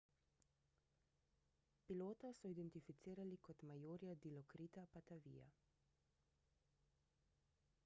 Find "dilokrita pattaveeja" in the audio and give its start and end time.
4.25-5.49